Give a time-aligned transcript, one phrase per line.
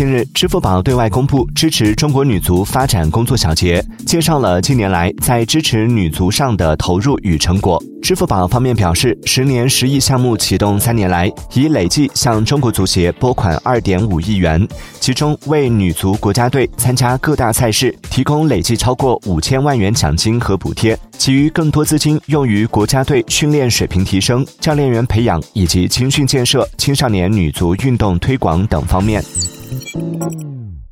[0.00, 7.78] 近日，支付宝对外公布支持中国女足发展工作小结，介绍了近年来在支持女足上的投入与成果。
[8.00, 14.66] 支付宝方面表示，十年十亿项目启动三年来，已累计向中国足协拨款二点五亿元，
[15.00, 29.22] 其中为女足国家队参加各大赛事提供累计超过五千万元奖金和补贴，其余更多资金用于国家队训练水平提升、教练员培养以及青训建设、青少年女足运动推广等方面。
[29.80, 30.89] Thank you.